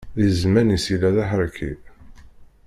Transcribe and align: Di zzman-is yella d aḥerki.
Di 0.17 0.27
zzman-is 0.33 0.85
yella 0.91 1.09
d 1.15 1.17
aḥerki. 1.23 1.71